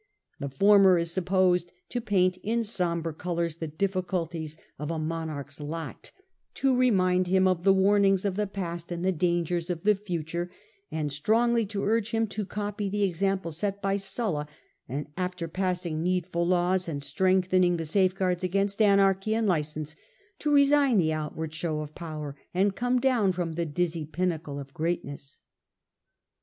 The 0.39 0.49
former 0.49 0.97
is 0.97 1.11
sup 1.11 1.25
Cassius, 1.25 1.29
posed 1.29 1.71
to 1.89 2.01
paint 2.01 2.37
in 2.37 2.63
sombre 2.63 3.13
colouis 3.13 3.57
the 3.59 3.67
difficulties 3.67 4.57
of 4.79 4.89
a 4.89 4.97
10 4.97 4.97
B.C. 4.97 4.97
31 4.97 4.97
The 4.97 5.03
Earlier 5.03 5.03
Empire. 5.03 5.27
monarch's 5.27 5.61
lot, 5.61 6.11
to 6.55 6.75
remind 6.75 7.27
him 7.27 7.47
of 7.47 7.63
the 7.63 7.71
warnings 7.73 8.25
of 8.25 8.35
the 8.35 8.47
past 8.47 8.91
and 8.91 9.05
the 9.05 9.11
dangers 9.11 9.69
of 9.69 9.83
the 9.83 9.93
future, 9.93 10.49
and 10.89 11.11
strongly 11.11 11.67
to 11.67 11.83
urge 11.83 12.09
him 12.09 12.25
to 12.29 12.47
copy 12.47 12.89
the 12.89 13.03
example 13.03 13.51
set 13.51 13.79
by 13.79 13.95
Sulla, 13.95 14.47
and 14.89 15.05
after 15.15 15.47
passing 15.47 16.01
needful 16.01 16.47
laws, 16.47 16.87
and 16.87 17.03
strengthening 17.03 17.77
the 17.77 17.85
safeguards 17.85 18.43
against 18.43 18.81
anarchy 18.81 19.35
and 19.35 19.45
license, 19.45 19.95
to 20.39 20.51
resign 20.51 20.97
the 20.97 21.13
outward 21.13 21.53
show 21.53 21.81
of 21.81 21.93
power 21.93 22.35
and 22.55 22.75
come 22.75 22.97
down 22.99 23.31
from 23.33 23.51
the 23.53 23.67
dizzy 23.67 24.05
pinnacle 24.07 24.57
of 24.59 24.73
greatness. 24.73 25.41